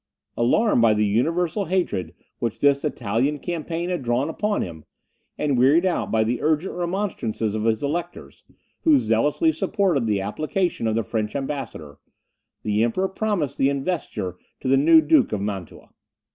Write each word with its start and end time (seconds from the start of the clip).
Alarmed 0.35 0.81
by 0.81 0.95
the 0.95 1.05
universal 1.05 1.65
hatred 1.65 2.15
which 2.39 2.57
this 2.57 2.83
Italian 2.83 3.37
campaign 3.37 3.91
had 3.91 4.01
drawn 4.01 4.29
upon 4.29 4.63
him, 4.63 4.83
and 5.37 5.59
wearied 5.59 5.85
out 5.85 6.09
by 6.09 6.23
the 6.23 6.41
urgent 6.41 6.73
remonstrances 6.73 7.53
of 7.53 7.61
the 7.61 7.79
Electors, 7.85 8.43
who 8.83 8.97
zealously 8.97 9.51
supported 9.51 10.07
the 10.07 10.19
application 10.19 10.87
of 10.87 10.95
the 10.95 11.03
French 11.03 11.35
ambassador, 11.35 11.99
the 12.63 12.83
Emperor 12.83 13.07
promised 13.09 13.59
the 13.59 13.69
investiture 13.69 14.39
to 14.59 14.67
the 14.67 14.75
new 14.75 15.01
Duke 15.01 15.31
of 15.33 15.39
Mantua. 15.41 15.89